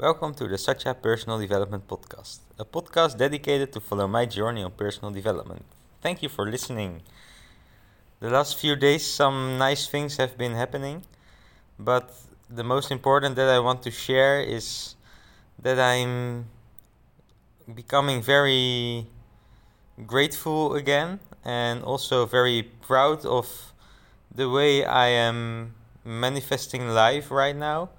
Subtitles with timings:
[0.00, 4.70] Welcome to the Satya Personal Development Podcast, a podcast dedicated to follow my journey on
[4.70, 5.62] personal development.
[6.00, 7.02] Thank you for listening.
[8.20, 11.02] The last few days, some nice things have been happening,
[11.78, 12.14] but
[12.48, 14.94] the most important that I want to share is
[15.58, 16.46] that I'm
[17.74, 19.06] becoming very
[20.06, 23.74] grateful again and also very proud of
[24.34, 25.74] the way I am
[26.06, 27.90] manifesting life right now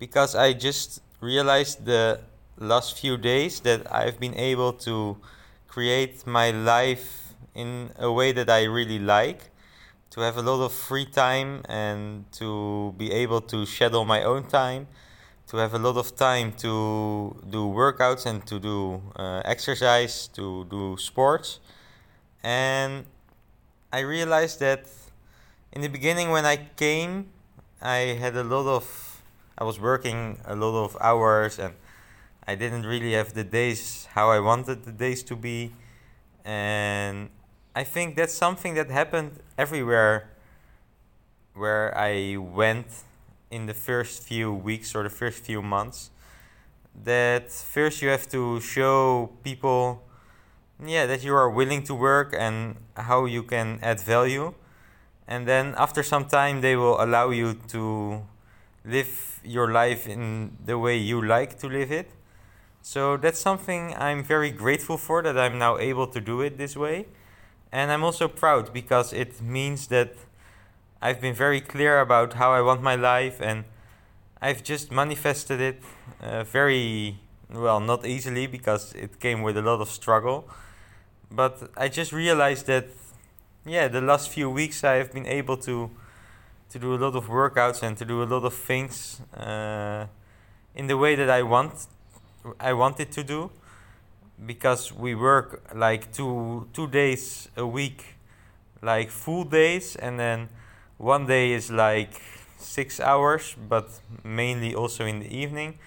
[0.00, 2.20] because I just realized the
[2.58, 5.16] last few days that I've been able to
[5.66, 9.50] create my life in a way that I really like,
[10.10, 14.44] to have a lot of free time and to be able to schedule my own
[14.48, 14.86] time,
[15.48, 20.66] to have a lot of time to do workouts and to do uh, exercise, to
[20.70, 21.60] do sports.
[22.42, 23.04] And
[23.92, 24.86] I realized that
[25.72, 27.28] in the beginning when I came,
[27.80, 29.07] I had a lot of
[29.58, 31.74] I was working a lot of hours and
[32.46, 35.72] I didn't really have the days how I wanted the days to be.
[36.44, 37.28] And
[37.74, 40.30] I think that's something that happened everywhere
[41.54, 42.86] where I went
[43.50, 46.10] in the first few weeks or the first few months.
[47.04, 50.02] That first you have to show people
[50.84, 54.54] yeah that you are willing to work and how you can add value
[55.26, 58.22] and then after some time they will allow you to
[58.88, 62.10] live your life in the way you like to live it.
[62.82, 66.76] So that's something I'm very grateful for that I'm now able to do it this
[66.76, 67.06] way.
[67.70, 70.14] And I'm also proud because it means that
[71.02, 73.64] I've been very clear about how I want my life and
[74.40, 75.82] I've just manifested it
[76.22, 77.18] uh, very
[77.50, 80.48] well, not easily because it came with a lot of struggle.
[81.30, 82.86] But I just realized that,
[83.66, 85.90] yeah, the last few weeks I have been able to
[86.70, 90.06] to do a lot of workouts and to do a lot of things uh,
[90.74, 91.86] in the way that I want
[92.60, 93.50] I wanted to do
[94.46, 98.16] because we work like two two days a week
[98.82, 100.48] like full days and then
[100.98, 102.20] one day is like
[102.58, 105.78] six hours but mainly also in the evening.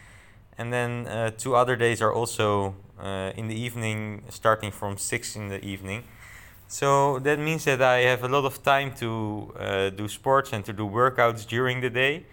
[0.57, 5.35] And then uh, two other days are also uh, in the evening starting from six
[5.35, 6.03] in the evening
[6.71, 10.63] so that means that I have a lot of time to uh, do sports and
[10.63, 12.25] to do workouts during the day,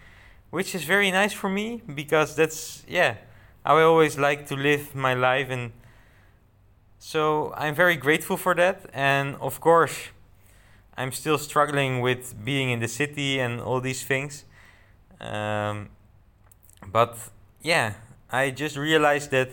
[0.50, 3.16] which is very nice for me because that's, yeah,
[3.66, 5.50] how I always like to live my life.
[5.50, 5.72] And
[7.00, 8.88] so I'm very grateful for that.
[8.92, 9.96] And of course,
[10.96, 14.44] I'm still struggling with being in the city and all these things.
[15.20, 15.88] Um,
[16.86, 17.18] but
[17.60, 17.94] yeah,
[18.30, 19.50] I just realized that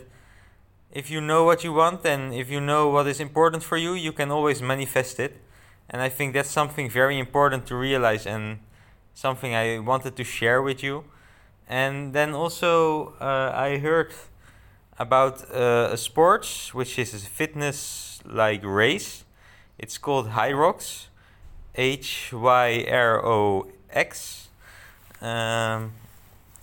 [0.95, 3.93] if you know what you want and if you know what is important for you,
[3.93, 5.41] you can always manifest it.
[5.89, 8.59] And I think that's something very important to realize and
[9.13, 11.03] something I wanted to share with you.
[11.67, 14.13] And then also, uh, I heard
[14.97, 19.25] about uh, a sport which is a fitness like race.
[19.77, 21.07] It's called Hyrox,
[21.75, 24.47] H Y R O X.
[25.21, 25.91] Um,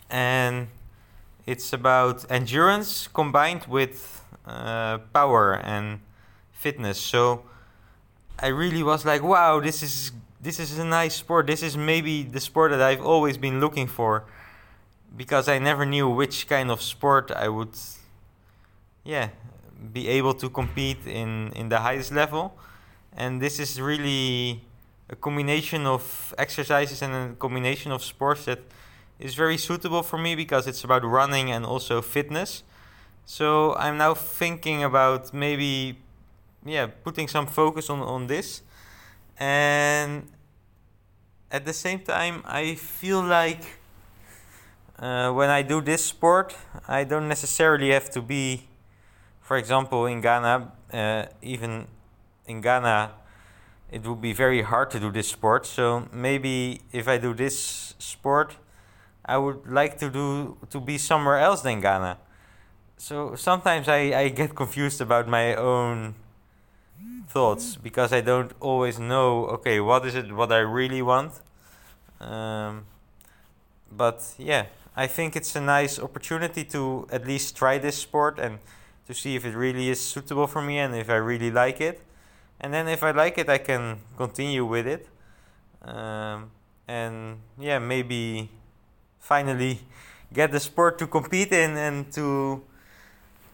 [0.09, 0.69] and
[1.47, 6.01] it's about endurance combined with uh, power and
[6.53, 6.99] fitness.
[6.99, 7.45] So
[8.39, 11.47] I really was like, wow, this is this is a nice sport.
[11.47, 14.25] This is maybe the sport that I've always been looking for
[15.17, 17.77] because I never knew which kind of sport I would
[19.05, 19.29] yeah,
[19.93, 22.57] be able to compete in in the highest level.
[23.17, 24.63] And this is really
[25.09, 28.61] a combination of exercises and a combination of sports that
[29.19, 32.63] is very suitable for me because it's about running and also fitness.
[33.25, 35.99] So I'm now thinking about maybe,
[36.65, 38.63] yeah, putting some focus on, on this.
[39.39, 40.29] And
[41.51, 43.63] at the same time, I feel like
[44.99, 46.57] uh, when I do this sport,
[46.89, 48.69] I don't necessarily have to be,
[49.41, 51.87] for example, in Ghana, uh, even
[52.47, 53.13] in Ghana,
[53.91, 55.67] it would be very hard to do this sport.
[55.67, 58.57] So maybe if I do this sport,
[59.25, 62.19] I would like to do to be somewhere else than Ghana.
[62.97, 66.15] So sometimes I, I get confused about my own
[67.29, 71.33] thoughts because I don't always know okay what is it what I really want?
[72.21, 72.85] Um,
[73.91, 78.59] but yeah I think it's a nice opportunity to at least try this sport and
[79.07, 82.03] to see if it really is suitable for me and if I really like it.
[82.61, 85.09] And then if I like it I can continue with it.
[85.83, 86.51] Um,
[86.87, 88.51] and yeah maybe
[89.23, 89.79] finally
[90.35, 92.63] get the sport to compete in and to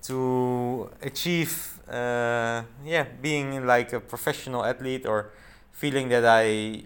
[0.03, 5.31] to achieve uh, yeah being like a professional athlete or
[5.73, 6.85] feeling that I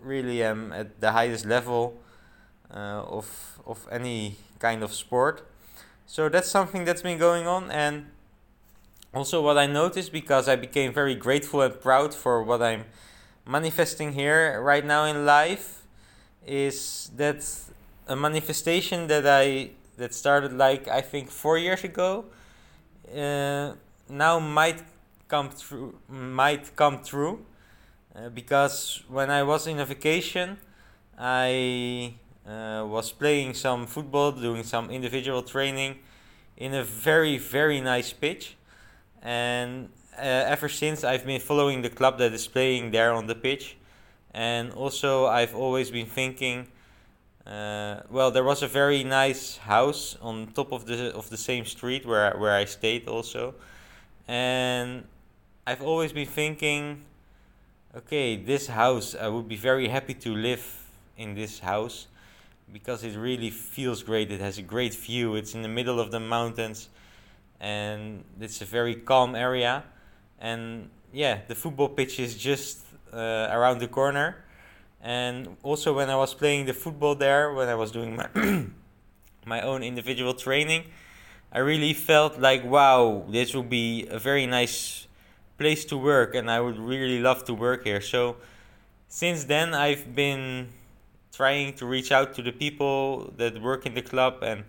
[0.00, 2.00] really am at the highest level
[2.72, 3.26] uh, of
[3.66, 5.46] of any kind of sport.
[6.06, 8.06] So that's something that's been going on, and
[9.12, 12.84] also what I noticed because I became very grateful and proud for what I'm
[13.46, 15.82] manifesting here right now in life
[16.46, 17.44] is that
[18.10, 22.24] a manifestation that I that started like I think four years ago
[23.14, 23.72] uh,
[24.08, 24.82] now might
[25.28, 27.46] come through might come through
[28.16, 30.58] uh, because when I was in a vacation
[31.16, 32.14] I
[32.46, 36.00] uh, was playing some football doing some individual training
[36.56, 38.56] in a very very nice pitch.
[39.22, 40.22] And uh,
[40.54, 43.76] ever since I've been following the club that is playing there on the pitch.
[44.34, 46.68] And also I've always been thinking
[47.50, 51.64] uh, well, there was a very nice house on top of the of the same
[51.64, 53.54] street where where I stayed also,
[54.28, 55.02] and
[55.66, 57.02] I've always been thinking,
[57.96, 60.64] okay, this house I would be very happy to live
[61.16, 62.06] in this house
[62.72, 64.30] because it really feels great.
[64.30, 65.34] It has a great view.
[65.34, 66.88] It's in the middle of the mountains,
[67.58, 69.82] and it's a very calm area,
[70.38, 74.36] and yeah, the football pitch is just uh, around the corner
[75.02, 78.28] and also when I was playing the football there, when I was doing my
[79.46, 80.84] my own individual training,
[81.52, 85.06] I really felt like wow, this would be a very nice
[85.58, 88.00] place to work, and I would really love to work here.
[88.00, 88.36] So
[89.08, 90.68] since then, I've been
[91.32, 94.64] trying to reach out to the people that work in the club and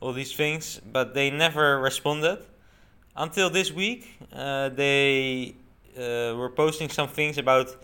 [0.00, 2.38] all these things, but they never responded.
[3.16, 5.54] Until this week, uh, they
[5.96, 7.76] uh, were posting some things about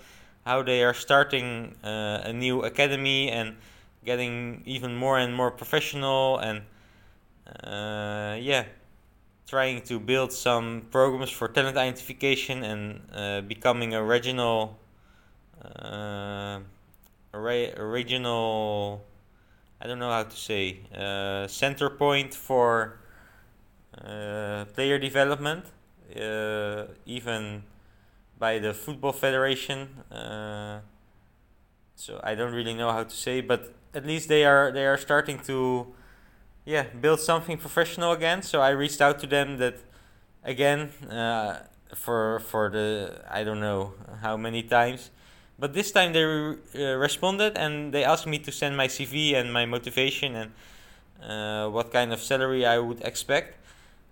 [0.44, 3.56] how they are starting uh, a new academy and
[4.04, 6.62] getting even more and more professional and
[7.62, 8.64] uh, yeah
[9.46, 14.78] trying to build some programs for talent identification and uh, becoming a regional
[15.64, 16.58] uh,
[17.32, 19.02] a, re- a, regional
[19.80, 22.98] I don't know how to say uh, center point for
[23.96, 25.64] uh, player development
[27.06, 27.62] even
[28.38, 29.88] by the football federation.
[30.10, 30.80] Uh,
[31.96, 34.98] so I don't really know how to say, but at least they are they are
[34.98, 35.86] starting to,
[36.64, 38.42] yeah, build something professional again.
[38.42, 39.76] So I reached out to them that,
[40.42, 41.60] again, uh,
[41.94, 45.10] for for the I don't know how many times,
[45.58, 49.34] but this time they re- uh, responded and they asked me to send my CV
[49.34, 50.50] and my motivation and
[51.22, 53.58] uh, what kind of salary I would expect.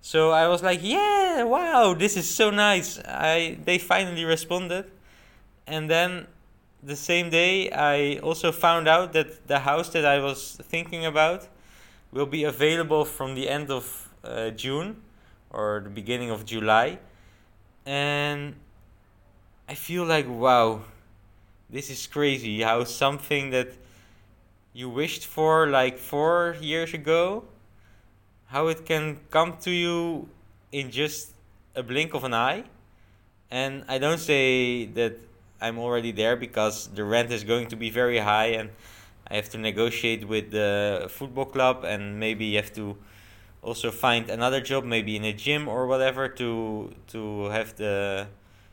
[0.04, 2.98] So I was like, yeah, wow, this is so nice.
[3.06, 4.90] I they finally responded.
[5.64, 6.26] And then
[6.82, 11.46] the same day I also found out that the house that I was thinking about
[12.10, 14.96] will be available from the end of uh, June
[15.50, 16.98] or the beginning of July.
[17.86, 18.56] And
[19.68, 20.82] I feel like wow,
[21.70, 23.68] this is crazy how something that
[24.72, 27.44] you wished for like 4 years ago
[28.52, 30.28] how it can come to you
[30.72, 31.30] in just
[31.74, 32.64] a blink of an eye.
[33.50, 35.14] And I don't say that
[35.60, 38.68] I'm already there because the rent is going to be very high and
[39.30, 42.98] I have to negotiate with the football club and maybe you have to
[43.62, 48.26] also find another job maybe in a gym or whatever to to have the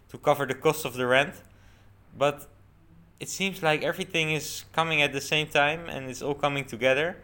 [0.09, 1.35] to cover the cost of the rent
[2.17, 2.47] but
[3.19, 7.17] it seems like everything is coming at the same time and it's all coming together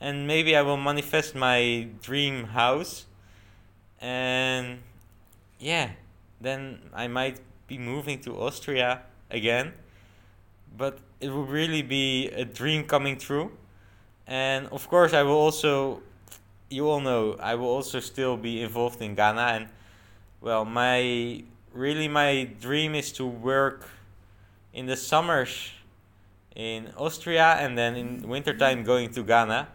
[0.00, 3.06] and maybe I will manifest my dream house.
[4.00, 4.78] And
[5.58, 5.90] yeah
[6.40, 9.72] then I might be moving to Austria again.
[10.76, 13.52] But it will really be a dream coming true.
[14.26, 16.02] And of course I will also
[16.70, 19.40] you all know I will also still be involved in Ghana.
[19.40, 19.68] And
[20.40, 23.88] well my really my dream is to work
[24.72, 25.72] in the summers
[26.54, 29.68] in Austria and then in wintertime going to Ghana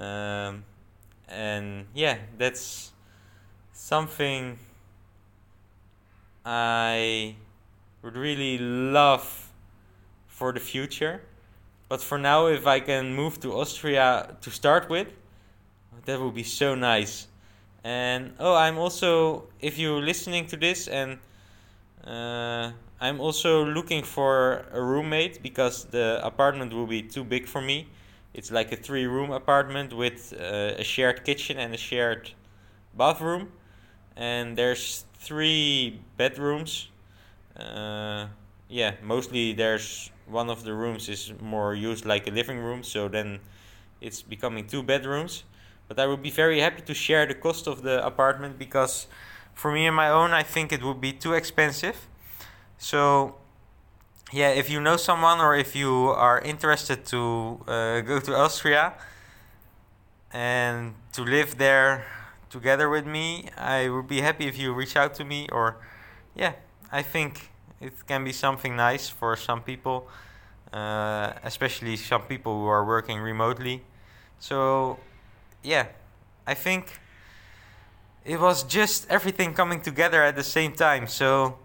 [0.00, 0.64] um,
[1.28, 2.92] and yeah, that's
[3.72, 4.58] something
[6.44, 7.36] I
[8.02, 9.48] would really love
[10.26, 11.22] for the future.
[11.88, 15.08] But for now, if I can move to Austria to start with,
[16.06, 17.28] that would be so nice.
[17.84, 21.18] And oh, I'm also, if you're listening to this, and
[22.06, 27.60] uh, I'm also looking for a roommate because the apartment will be too big for
[27.60, 27.88] me.
[28.34, 32.32] It's like a three room apartment with uh, a shared kitchen and a shared
[32.96, 33.52] bathroom.
[34.16, 36.88] And there's three bedrooms.
[37.56, 38.26] Uh,
[38.68, 43.08] yeah, mostly there's one of the rooms is more used like a living room, so
[43.08, 43.40] then
[44.00, 45.44] it's becoming two bedrooms.
[45.88, 49.06] But I would be very happy to share the cost of the apartment because
[49.54, 52.08] for me and my own, I think it would be too expensive.
[52.78, 53.36] So
[54.32, 58.94] yeah, if you know someone or if you are interested to uh, go to Austria,
[60.32, 62.06] and to live there
[62.50, 63.48] together with me.
[63.56, 65.76] I would be happy if you reach out to me or
[66.34, 66.54] yeah,
[66.90, 70.08] I think it can be something nice for some people,
[70.72, 73.82] uh, especially some people who are working remotely.
[74.38, 74.98] So
[75.62, 75.88] yeah,
[76.46, 77.00] I think
[78.24, 81.06] it was just everything coming together at the same time.
[81.06, 81.58] So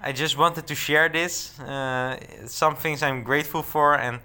[0.00, 1.58] I just wanted to share this.
[1.58, 4.20] Uh, some things I'm grateful for, and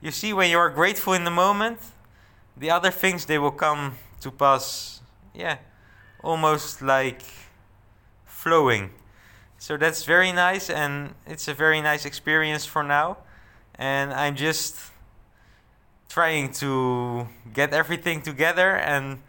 [0.00, 1.78] you see, when you are grateful in the moment,
[2.56, 5.00] the other things they will come to pass.
[5.32, 5.58] Yeah,
[6.24, 7.22] almost like
[8.24, 8.90] flowing.
[9.58, 13.18] So that's very nice, and it's a very nice experience for now.
[13.76, 14.76] And I'm just
[16.08, 19.20] trying to get everything together and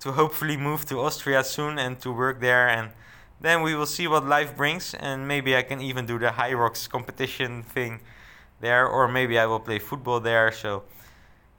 [0.00, 2.90] to hopefully move to Austria soon and to work there and
[3.40, 6.88] then we will see what life brings and maybe I can even do the Hyrox
[6.88, 8.00] competition thing
[8.60, 10.50] there or maybe I will play football there.
[10.52, 10.84] So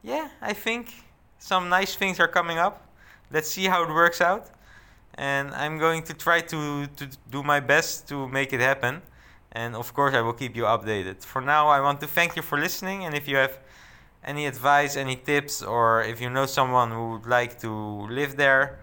[0.04, 0.94] yeah I think
[1.38, 2.86] some nice things are coming up.
[3.32, 4.50] Let's see how it works out.
[5.16, 9.02] And I'm going to try to, to do my best to make it happen.
[9.52, 11.24] And of course I will keep you updated.
[11.24, 13.06] For now I want to thank you for listening.
[13.06, 13.58] And if you have
[14.24, 17.72] any advice, any tips, or if you know someone who would like to
[18.08, 18.80] live there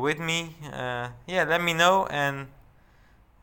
[0.00, 2.06] with me, uh, yeah, let me know.
[2.10, 2.48] And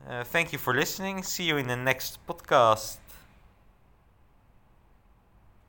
[0.08, 1.24] uh, thank you for listening.
[1.24, 2.99] See you in the next podcast.